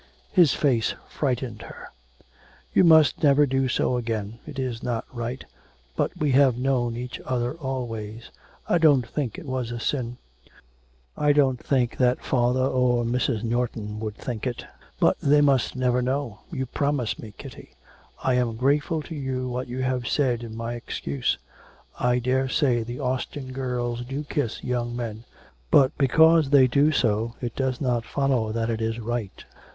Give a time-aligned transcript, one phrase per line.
[0.31, 1.89] His face frightened her.
[2.73, 4.39] 'You must never do so again.
[4.47, 5.45] It is not right;
[5.95, 8.31] but we have known each other always
[8.67, 10.17] I don't think it was a sin.
[11.15, 13.43] I don't think that father or Mrs.
[13.43, 14.65] Norton would think it'
[14.99, 16.39] 'But they must never know.
[16.51, 17.75] You promise me, Kitty....
[18.23, 21.37] I am grateful to you for what you have said in my excuse.
[21.99, 25.25] I daresay the Austin girls do kiss young men,
[25.69, 29.45] but because they do so it does not follow that it is right.